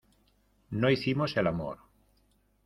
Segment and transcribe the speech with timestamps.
[0.71, 1.77] no hicimos el amor.